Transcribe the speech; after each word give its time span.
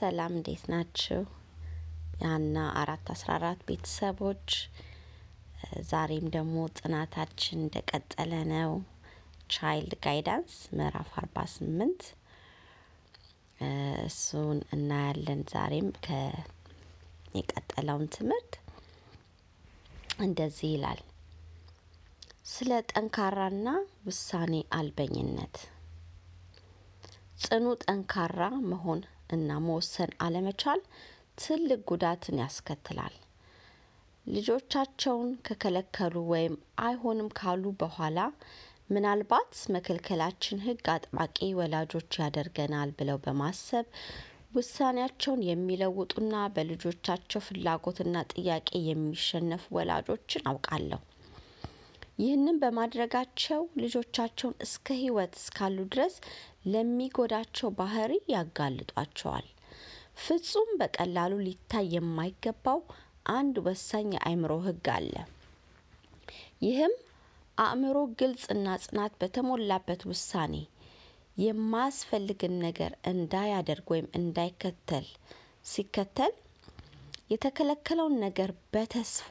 ሰላም 0.00 0.32
እንዴት 0.36 0.62
ናችሁ? 0.72 1.18
የሀና 2.20 2.58
አራት 2.80 3.06
አስራ 3.14 3.28
አራት 3.38 3.60
ቤተሰቦች 3.68 4.46
ዛሬም 5.88 6.26
ደግሞ 6.34 6.56
ጥናታችን 6.78 7.58
እንደቀጠለ 7.60 8.32
ነው። 8.52 8.70
ቻይልድ 9.50 9.94
ጋይዳንስ 10.04 10.54
ምዕራፍ 10.78 11.10
አርባ 11.18 11.44
ስምንት 11.54 12.02
እሱን 14.06 14.58
እናያለን። 14.76 15.42
ዛሬም 15.54 15.88
የቀጠለውን 17.34 18.08
ትምህርት 18.16 18.52
እንደዚህ 20.20 20.68
ይላል። 20.74 21.02
ስለ 22.52 22.82
ጠንካራና 22.92 23.68
ውሳኔ 24.06 24.54
አልበኝነት 24.78 25.56
ጽኑ 27.42 27.66
ጠንካራ 27.84 28.40
መሆን 28.70 29.00
እና 29.32 29.58
መወሰን 29.64 30.12
አለመቻል 30.24 30.80
ትልቅ 31.38 31.80
ጉዳትን 31.90 32.40
ያስከትላል። 32.42 33.14
ልጆቻቸውን 34.26 35.30
ከከለከሉ 35.46 36.14
ወይም 36.32 36.54
አይሆንም 36.82 37.30
ካሉ 37.38 37.64
በኋላ 37.80 38.18
ምናልባት 38.90 39.52
መከልከላችን 39.74 40.62
ሕግ 40.64 40.86
አጥባቂ 40.94 41.38
ወላጆች 41.58 42.18
ያደርገናል 42.20 42.90
ብለው 42.98 43.18
በማሰብ 43.24 43.86
ውሳኔያቸውን 44.54 45.42
የሚለውጡና 45.48 46.34
በልጆቻቸው 46.54 47.42
ፍላጎትና 47.46 48.22
ጥያቄ 48.32 48.70
የሚሸነፉ 48.88 49.64
ወላጆችን 49.76 50.46
አውቃለሁ። 50.50 51.00
ይህንን 52.20 52.56
በማድረጋቸው 52.62 53.62
ልጆቻቸውን 53.82 54.56
እስከ 54.64 54.96
ሕይወት 54.98 55.32
እስካሉ 55.40 55.76
ድረስ 55.92 56.14
ለሚጎዳቸው 56.72 57.68
ባህሪ 57.78 58.12
ያጋልጧቸዋል። 58.32 59.46
ፍጹም 60.22 60.70
በቀላሉ 60.80 61.32
ሊታይ 61.44 61.86
የማይገባው 61.94 62.80
አንድ 63.34 63.56
ወሳኝ 63.66 64.08
የአእምሮ 64.14 64.52
ሕግ 64.66 64.88
አለ። 64.96 65.14
ይህም 66.62 66.94
አእምሮ 67.58 67.98
ግልጽና 68.18 68.66
ጽናት 68.84 69.14
በተሞላበት 69.20 70.02
ውሳኔ 70.10 70.54
የማያስፈልግን 71.36 72.54
ነገር 72.64 72.92
እንዳያደርግ 73.10 73.86
ወይም 73.92 74.08
እንዳይከተል 74.18 75.06
ሲከተል 75.64 76.32
የተከለከለውን 77.30 78.14
ነገር 78.24 78.50
በተስፋ 78.72 79.28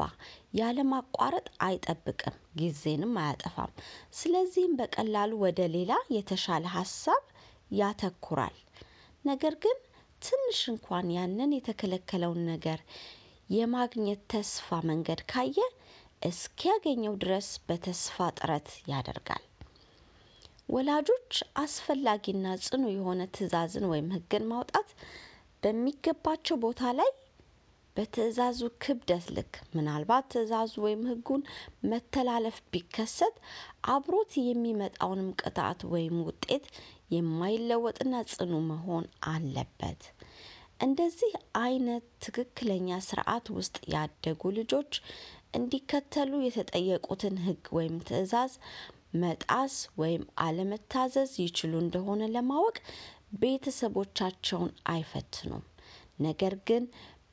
ያለማቋረጥ 0.59 1.47
አይጠብቅም፣ 1.65 2.35
ጊዜንም 2.57 3.13
አያጠፋም። 3.23 3.73
ስለዚህም 4.19 4.77
በቀላሉ 4.79 5.31
ወደ 5.45 5.61
ሌላ 5.75 5.91
የተሻለ 6.15 6.65
ሀሳብ 6.75 7.23
ያተኩራል። 7.71 8.55
ነገር 9.25 9.55
ግን 9.63 9.77
ትንሽ 10.21 10.59
እንኳን 10.71 11.07
ያንን 11.17 11.51
የተከለከለውን 11.55 12.41
ነገር 12.51 12.79
የማግኘት 13.49 14.23
ተስፋ 14.33 14.79
መንገድ 14.89 15.21
ካየ 15.31 15.59
እስኪያገኘው 16.21 17.13
ድረስ 17.21 17.49
በተስፋ 17.67 18.27
ጥረት 18.37 18.69
ያደርጋል። 18.91 19.43
ወላጆች 20.69 21.31
አስፈላጊና 21.61 22.47
ጽኑ 22.65 22.83
የሆነ 22.91 23.21
ትዕዛዝን 23.35 23.85
ወይም 23.91 24.09
ሕግን 24.15 24.43
ማውጣት 24.51 24.89
በሚገባቸው 25.63 26.57
ቦታ 26.63 26.91
ላይ 26.99 27.09
በትዕዛዙ 27.95 28.59
ክብደት 28.83 29.25
ልክ 29.35 29.53
ምናልባት 29.73 30.25
ትዕዛዙ 30.33 30.73
ወይም 30.85 31.01
ሕጉን 31.09 31.41
መተላለፍ 31.91 32.57
ቢከሰት 32.71 33.35
አብሮት 33.93 34.31
የሚመጣውንም 34.41 35.29
ቅጣት 35.41 35.81
ወይም 35.93 36.17
ውጤት 36.27 36.65
የማይለወጥና 37.15 38.15
ጽኑ 38.31 38.53
መሆን 38.69 39.05
አለበት። 39.31 40.01
እንደዚህ 40.79 41.31
አይነት 41.61 42.05
ትክክለኛ 42.25 42.99
ስርዓት 43.07 43.47
ውስጥ 43.55 43.77
ያደጉ 43.93 44.51
ልጆች 44.57 44.91
እንዲከተሉ 45.55 46.31
የተጠየቁትን 46.43 47.37
ሕግ 47.45 47.65
ወይም 47.77 47.95
ትዕዛዝ 48.09 48.53
መጣስ 49.15 49.73
ወይም 50.01 50.23
አለመታዘዝ 50.43 51.31
ይችሉ 51.43 51.73
እንደሆነ 51.83 52.23
ለማወቅ 52.35 52.77
ቤተሰቦቻቸውን 53.43 54.71
አይፈትኑም። 54.89 55.63
ነገር 56.19 56.53
ግን 56.69 56.83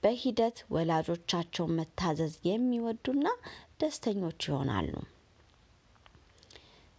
በሂደት 0.07 0.59
ወላጆቻቸውን 0.75 1.73
መታዘዝ 1.79 2.35
የሚወዱና 2.45 3.27
ደስተኞች 3.81 4.41
ይሆናሉ። 4.49 4.93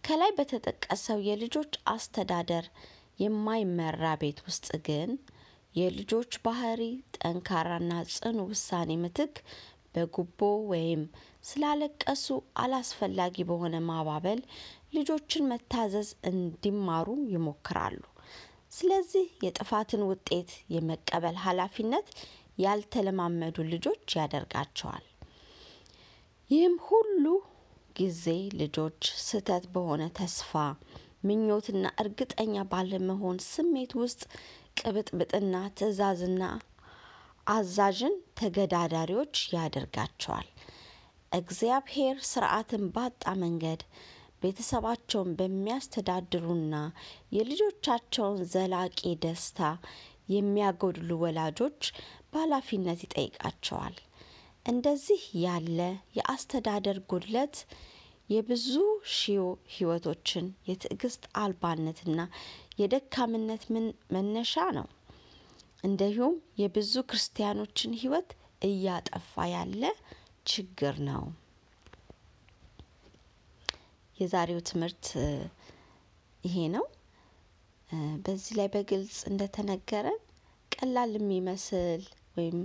ከላይ 0.04 0.30
በተጠቀሰው 0.36 1.18
የልጆች 1.26 1.72
አስተዳደር 1.92 2.66
የማይመራ 3.18 4.10
ቤት 4.20 4.38
ውስጥ 4.46 4.68
ግን 4.86 5.10
የልጆች 5.74 6.32
ባህሪ 6.44 6.82
ጠንካራና 7.18 7.92
ጽኑ 8.12 8.38
ውሳኔ 8.50 8.90
ምትክ 9.02 9.34
በጉቦ 9.94 10.40
ወይም 10.72 11.02
ስላለቀሱ 11.44 12.26
አላስፈላጊ 12.62 13.46
በሆነ 13.50 13.76
ማባበል 13.88 14.42
ልጆችን 14.94 15.48
መታዘዝ 15.52 16.10
እንዲማሩ 16.30 17.06
ይሞክራሉ። 17.34 18.00
ስለዚህ 18.72 19.26
የጥፋትን 19.44 20.04
ውጤት 20.10 20.50
የመቀበል 20.74 21.38
ኃላፊነት 21.44 22.08
ያልተለማመዱ 22.58 23.56
ልጆች 23.72 24.16
ያደርጋቸዋል። 24.18 25.04
ይህም 26.50 26.76
ሁሉ 26.86 27.24
ጊዜ 27.96 28.24
ልጆች 28.60 28.98
ስህተት 29.22 29.64
በሆነ 29.72 30.02
ተስፋ፣ 30.18 30.52
ምኞትና 31.24 31.86
እርግጠኛ 32.02 32.54
ባለመሆን 32.72 33.38
ስሜት 33.46 33.92
ውስጥ 34.00 34.20
ቅብጥብጥና 34.80 35.54
ትዕዛዝና 35.78 36.42
አዛዥን 37.46 38.14
ተገዳዳሪዎች 38.38 39.34
ያደርጋቸዋል። 39.54 40.48
እግዚአብሔር 41.32 42.16
ስርዓትን 42.28 42.84
ባጣ 42.94 43.32
መንገድ 43.42 43.80
ቤተሰባቸውን 44.42 45.30
በሚያስተዳድሩና 45.38 46.74
የልጆቻቸውን 47.36 48.38
ዘላቂ 48.52 49.00
ደስታ 49.24 49.60
የሚያጎድሉ 50.28 51.10
ወላጆች 51.22 51.80
በኃላፊነት 52.30 53.00
ይጠይቃቸዋል። 53.06 53.96
እንደዚህ 54.66 55.22
ያለ 55.42 55.78
የአስተዳደር 56.16 56.98
ጉድለት 57.10 57.56
የብዙ 58.28 58.72
ሺህ 59.14 59.38
ሕይወቶችን 59.74 60.46
የትዕግስት 60.68 61.22
አልባነትና 61.42 62.18
የደካምነት 62.80 63.62
መነሻ 64.14 64.64
ነው። 64.78 64.86
እንዲሁም 65.84 66.34
የብዙ 66.60 66.94
ክርስቲያኖችን 67.10 67.98
ሕይወት 68.00 68.30
እያጠፋ 68.68 69.44
ያለ 69.52 69.82
ችግር 70.46 70.96
ነው። 71.08 71.24
የዛሬው 74.18 74.60
ትምህርት 74.68 75.06
ይሄ 76.44 76.56
ነው። 76.74 76.84
በዚህ 78.24 78.52
ላይ 78.58 78.68
በግልጽ 78.72 79.18
እንደተነገረን 79.30 80.18
ቀላል 80.72 81.12
የሚመስል 81.16 82.02
ወይም 82.36 82.58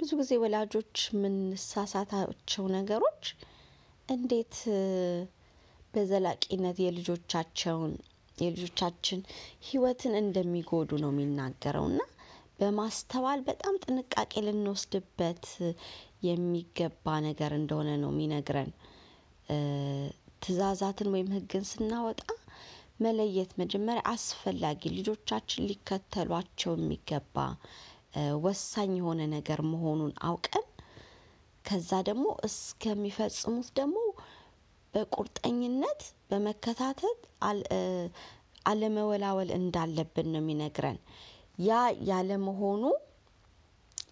ብዙ 0.00 0.10
ጊዜ 0.20 0.32
ወላጆች 0.42 0.94
የምንሳሳታቸው 1.12 2.64
ነገሮች 2.76 3.24
እንዴት 4.08 4.56
በዘላቂነት 5.94 6.78
የልጆቻቸውን 6.84 7.92
የልጆቻችን 8.38 9.20
ሕይወትን 9.68 10.14
እንደሚጎዱ 10.20 10.90
ነው 11.02 11.10
የሚናገረው 11.12 11.86
እና 11.90 12.00
በማስተዋል 12.60 13.40
በጣም 13.48 13.74
ጥንቃቄ 13.84 14.32
ልንወስድበት 14.46 15.44
የሚገባ 16.28 17.18
ነገር 17.26 17.52
እንደሆነ 17.58 17.90
ነው 18.02 18.10
የሚነግረን። 18.14 18.70
ትዕዛዛትን 20.42 21.08
ወይም 21.14 21.28
ሕግን 21.36 21.64
ስናወጣ 21.70 22.22
መለየት 23.00 23.50
መጀመሪያ 23.60 24.02
አስፈላጊ 24.12 24.90
ልጆቻችን 24.94 25.66
ሊከተሏቸው 25.68 26.72
የሚገባ 26.76 27.36
ወሳኝ 28.44 28.92
የሆነ 28.98 29.20
ነገር 29.34 29.60
መሆኑን 29.70 30.12
አውቀን 30.28 30.66
ከዛ 31.64 31.90
ደግሞ 32.08 32.26
እስከሚፈጽሙት 32.48 33.68
ደግሞ 33.78 33.96
በቁርጠኝነት 34.94 36.00
በመከታተል 36.30 37.16
አለመወላወል 38.66 39.50
እንዳለብን 39.58 40.28
ነው 40.32 40.40
የሚነግረን። 40.42 40.98
ያ 41.66 41.78
ያለመሆኑ 42.08 42.82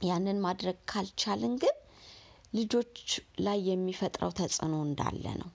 ያንን 0.06 0.38
ማድረግ 0.47 0.79
ካልቻልን 0.93 1.55
ግን 1.62 1.77
ልጆች 2.55 2.97
ላይ 3.47 3.59
የሚፈጥረው 3.69 4.33
ተጽዕኖ 4.38 4.75
እንዳለ 4.87 5.25
ነው። 5.41 5.50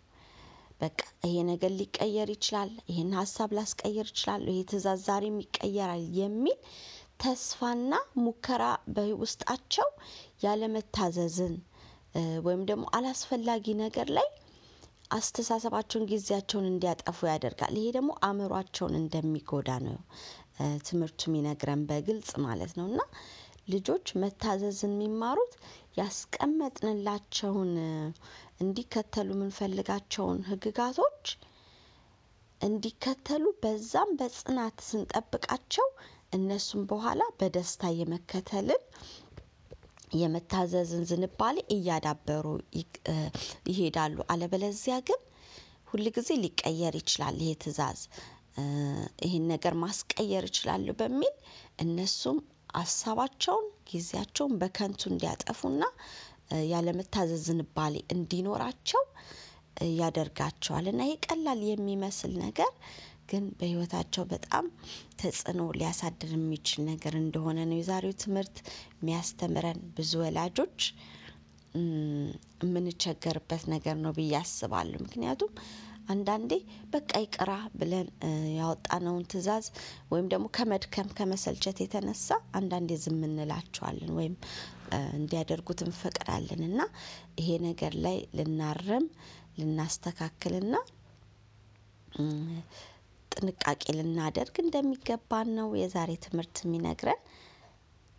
በቃ 0.82 1.00
ይሄ 1.24 1.36
ነገር 1.50 1.72
ሊቀየር 1.80 2.30
ይችላል፣ 2.34 2.72
ይሄን 2.90 3.12
ሀሳብ 3.20 3.50
ላስቀይር 3.58 4.08
ይችላል፣ 4.12 4.44
ይሄ 4.50 4.60
ትዕዛዝ 4.70 5.02
ዛሬም 5.08 5.38
ይቀየራል 5.44 6.04
የሚል 6.20 6.60
ተስፋና 7.22 7.94
ሙከራ 8.22 8.64
በውስጣቸው 8.94 9.90
ያለመታዘዝን 10.46 11.56
ወይም 12.46 12.64
ደግሞ 12.70 12.86
አላስፈላጊ 12.98 13.66
ነገር 13.82 14.08
ላይ 14.18 14.28
አስተሳሰባቸውን 15.12 16.08
ጊዜያቸውን 16.12 16.66
እንዲያጠፉ 16.70 17.20
ያደርጋል። 17.30 17.74
ይሄ 17.80 17.88
ደግሞ 17.96 18.12
አእምሯቸውን 18.28 18.96
እንደሚጎዳ 19.00 19.70
ነው 19.86 19.98
ትምህርቱ 20.88 21.22
የሚነግረን 21.28 21.82
በግልጽ 21.90 22.32
ማለት 22.46 22.74
ነው። 22.80 22.88
እና 22.92 23.02
ልጆች 23.68 24.08
መታዘዝን 24.22 24.94
የሚማሩት 24.96 25.54
ያስቀመጥንላቸውን 26.00 27.72
እንዲከተሉ 28.62 29.30
የምንፈልጋቸውን 29.36 30.40
ህግጋቶች 30.50 31.26
እንዲከተሉ 32.62 33.44
በዛም 33.62 34.10
በጽናት 34.20 34.80
ስንጠብቃቸው 34.88 35.88
እነሱም 36.34 36.84
በኋላ 36.92 37.22
በደስታ 37.40 37.90
የመከተልን 37.96 38.84
የመታዘዝን 40.20 41.04
ዝንባሌ 41.10 41.58
እያዳበሩ 41.76 42.46
ይሄዳሉ። 43.72 44.18
አለበለዚያ 44.34 44.96
ግን 45.10 45.22
ሁል 45.92 46.06
ጊዜ 46.18 46.30
ሊቀየር 46.44 46.96
ይችላል 47.00 47.38
ይሄ 47.44 47.54
ትእዛዝ 47.64 48.02
ይሄን 49.26 49.46
ነገር 49.54 49.74
ማስቀየር 49.84 50.46
እችላለሁ 50.50 50.94
በሚል 51.02 51.36
እነሱም 51.84 52.38
ሀሳባቸውን 52.78 53.66
ጊዜያቸውን 53.90 54.54
በከንቱ 54.62 55.02
እንዲያጠፉና 55.12 55.84
ያለመታዘዝ 56.72 57.44
ዝንባሌ 57.48 57.96
እንዲኖራቸው 58.16 59.04
ያደርጋቸዋል። 59.98 60.86
እና 60.92 61.02
ይሄ 61.08 61.16
ቀላል 61.28 61.62
የሚመስል 61.70 62.34
ነገር 62.44 62.72
ግን 63.30 63.44
በህይወታቸው 63.60 64.24
በጣም 64.32 64.66
ተጽዕኖ 65.20 65.62
ሊያሳድር 65.78 66.32
የሚችል 66.36 66.82
ነገር 66.90 67.14
እንደሆነ 67.22 67.60
ነው 67.70 67.78
የዛሬው 67.80 68.14
ትምህርት 68.24 68.58
የሚያስተምረን 68.98 69.80
ብዙ 69.98 70.12
ወላጆች 70.24 70.80
የምንቸገርበት 72.62 73.64
ነገር 73.74 73.96
ነው 74.04 74.12
ብዬ 74.18 74.34
አስባለሁ። 74.42 75.00
ምክንያቱም 75.06 75.52
አንዳንዴ 76.12 76.52
በቃ 76.94 77.12
ይቅራ 77.24 77.52
ብለን 77.80 78.08
ያወጣነውን 78.58 79.28
ትእዛዝ 79.32 79.66
ወይም 80.12 80.28
ደግሞ 80.34 80.46
ከመድከም 80.58 81.10
ከመሰልቸት 81.18 81.78
የተነሳ 81.84 82.28
አንዳንዴ 82.60 82.98
ዝም 83.04 83.22
እንላቸዋለን 83.28 84.12
ወይም 84.18 84.36
እንዲያደርጉት 85.16 85.80
እንፈቅዳለን 85.86 86.62
እና 86.68 86.80
ይሄ 87.38 87.50
ነገር 87.66 87.94
ላይ 88.06 88.18
ልናርም 88.38 89.06
ልናስተካክልና 89.60 90.76
ጥንቃቄ 93.32 93.84
ልናደርግ 93.98 94.56
እንደሚገባን 94.62 95.50
ነው 95.58 95.68
የዛሬ 95.80 96.12
ትምህርት 96.26 96.58
የሚነግረን። 96.64 97.22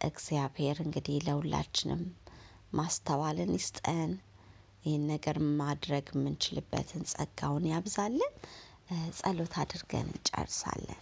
እግዚአብሔር 0.01 0.77
እንግዲህ 0.85 1.17
ለሁላችንም 1.27 2.03
ማስተዋልን 2.73 3.53
ይስጠን። 3.59 4.13
ይህን 4.85 5.05
ነገር 5.11 5.37
ማድረግ 5.61 6.07
የምንችልበትን 6.13 7.03
ጸጋውን 7.13 7.67
ያብዛልን። 7.73 8.35
ጸሎት 9.19 9.55
አድርገን 9.63 10.09
እንጨርሳለን። 10.13 11.01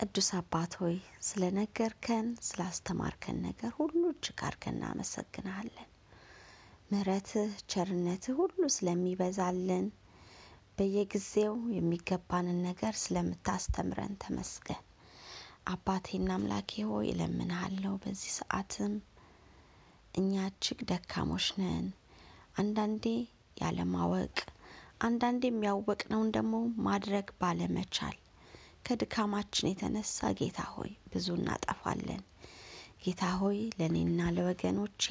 ቅዱስ 0.00 0.28
አባት 0.36 0.72
ሆይ 0.80 0.94
ስለነገርከን 1.20 2.26
ስላስተማርከን 2.46 3.38
ነገር 3.46 3.72
ሁሉ 3.78 4.02
እጅግ 4.12 4.38
አድርገን 4.46 4.76
እናመሰግንሃለን። 4.76 5.88
ምሕረትህ 6.90 7.50
ቸርነትህ 7.72 8.36
ሁሉ 8.38 8.68
ስለሚበዛልን 8.68 9.86
በየጊዜው 10.78 11.56
የሚገባንን 11.74 12.58
ነገር 12.68 12.94
ስለምታስተምረን 13.02 14.14
ተመስገን። 14.24 14.82
አባቴና 15.66 16.30
አምላኬ 16.36 16.84
ሆይ 16.88 17.06
እለምንሃለሁ 17.12 17.92
በዚህ 18.04 18.32
ሰዓትም 18.38 18.94
እኛ 20.14 20.32
እጅግ 20.46 20.80
ደካሞች 20.90 21.48
ነን። 21.60 21.86
አንዳንዴ 22.56 23.04
ያለማወቅ 23.56 24.36
አንዳንዴም 25.00 25.60
ያወቅነውን 25.66 26.34
ደግሞ 26.36 26.54
ማድረግ 26.86 27.28
ባለመቻል 27.40 28.18
ከድካማችን 28.84 29.70
የተነሳ 29.70 30.30
ጌታ 30.38 30.60
ሆይ 30.72 30.92
ብዙ 31.12 31.26
እናጠፋለን። 31.38 32.22
ጌታ 33.04 33.22
ሆይ 33.40 33.58
ለእኔና 33.78 34.20
ለወገኖቼ 34.36 35.04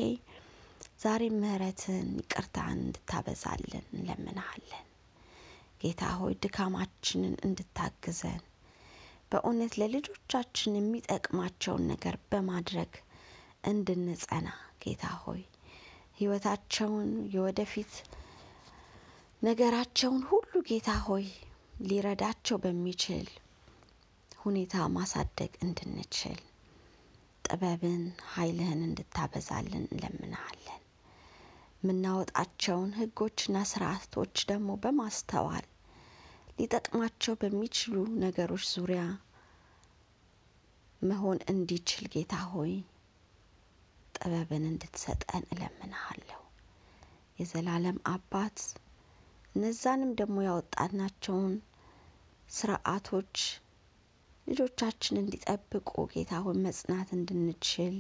ዛሬም 1.04 1.36
ምሕረትን 1.42 2.08
ይቅርታን 2.20 2.78
እንድታበዛልን 2.80 3.86
እንለምንሃለን። 3.92 4.86
ጌታ 5.82 6.04
ሆይ 6.20 6.34
ድካማችንን 6.44 7.36
እንድታግዘን 7.48 8.42
በእውነት 9.32 9.74
ለልጆቻችን 9.80 10.78
የሚጠቅማቸውን 10.78 11.84
ነገር 11.92 12.16
በማድረግ 12.30 12.92
እንድንጸና 13.64 14.48
ጌታ 14.84 15.06
ሆይ 15.24 15.42
ህይወታቸውን 16.18 17.10
የወደፊት 17.34 17.94
ነገራቸውን 19.42 20.22
ሁሉ 20.30 20.52
ጌታ 20.70 20.92
ሆይ 21.06 21.26
ሊረዳቸው 21.90 22.58
በሚችል 22.64 23.28
ሁኔታ 24.40 24.76
ማሳደግ 24.94 25.54
እንድንችል 25.62 26.40
ጥበብን 27.46 28.04
ኃይልህን 28.34 28.82
እንድታበዛልን 28.86 29.86
እንለምንሃለን። 29.88 30.82
የምናወጣቸውን 31.84 32.92
ህጎችና 32.98 33.58
ስርዓቶች 33.70 34.36
ደግሞ 34.50 34.70
በማስተዋል 34.84 35.66
ሊጠቅማቸው 36.58 37.36
በሚችሉ 37.42 37.96
ነገሮች 38.24 38.66
ዙሪያ 38.74 39.04
መሆን 41.02 41.40
እንዲችል 41.52 42.06
ጌታ 42.14 42.36
ሆይ 42.50 42.74
ጥበብን 44.16 44.64
እንድትሰጠን 44.70 45.44
እለምንሃለሁ። 45.52 46.42
የዘላለም 47.40 48.00
አባት 48.14 48.58
እነዛንም 49.56 50.12
ደግሞ 50.20 50.38
ያወጣናቸውን 50.48 51.54
ስርዓቶች 52.50 53.36
ልጆቻችን 54.50 55.20
እንዲጠብቁ 55.20 55.92
ጌታ 56.14 56.32
ሆይ 56.44 56.58
መጽናት 56.64 57.10
እንድንችል 57.18 57.96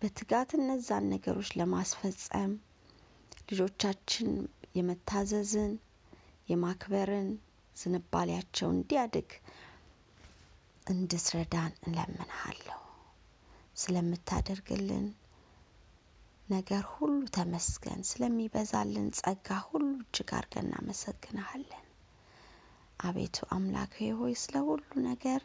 በትጋት 0.00 0.50
እነዛን 0.58 1.04
ነገሮች 1.12 1.50
ለማስፈጸም 1.58 2.52
ልጆቻችን 3.48 4.30
የመታዘዝን 4.74 5.72
የማክበርን 6.48 7.28
ዝንባሌያቸው 7.76 8.68
እንዲያድግ 8.74 9.30
እንድትረዳን 10.86 11.72
እለምንሃለሁ። 11.86 12.80
ስለምታደርግልን 13.76 15.06
ነገር 16.48 16.82
ሁሉ 16.92 17.20
ተመስገን። 17.36 18.00
ስለሚበዛልን 18.08 19.06
ጸጋ 19.18 19.48
ሁሉ 19.68 19.84
እጅግ 20.02 20.30
አድርገን 20.38 20.66
እናመሰግንሃለን። 20.68 21.80
አቤቱ 23.00 23.36
አምላክ 23.54 23.94
ሆይ 24.18 24.34
ስለ 24.42 24.56
ሁሉ 24.66 24.82
ነገር 25.06 25.40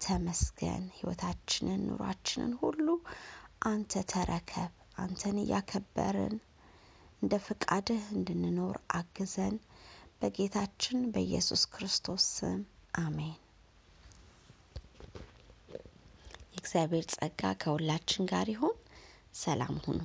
ተመስገን። 0.00 0.84
ህይወታችንን 0.96 1.82
ኑሯችንን 1.88 2.52
ሁሉ 2.60 2.86
አንተ 3.64 4.02
ተረከብ። 4.12 4.72
አንተን 4.98 5.36
እያከበርን 5.42 6.36
እንደ 7.22 7.34
ፈቃድህ 7.44 8.02
እንድንኖር 8.14 8.76
አግዘን። 8.96 9.56
በጌታችን 10.20 10.98
በኢየሱስ 11.14 11.62
ክርስቶስ 11.72 12.24
ስም 12.36 12.60
አሜን። 12.98 13.38
የእግዚአብሔር 16.54 17.06
ጸጋ 17.14 17.52
ከሁላችን 17.62 18.28
ጋር 18.30 18.48
ይሁን። 18.52 18.76
ሰላም 19.34 19.76
ሁኑ። 19.84 20.00